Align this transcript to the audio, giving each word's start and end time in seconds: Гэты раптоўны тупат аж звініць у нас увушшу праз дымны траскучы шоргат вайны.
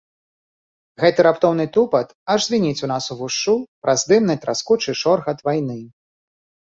Гэты 1.01 1.19
раптоўны 1.27 1.65
тупат 1.75 2.15
аж 2.35 2.39
звініць 2.47 2.83
у 2.87 2.89
нас 2.93 3.09
увушшу 3.15 3.53
праз 3.83 4.07
дымны 4.13 4.35
траскучы 4.47 4.91
шоргат 5.03 5.45
вайны. 5.49 5.77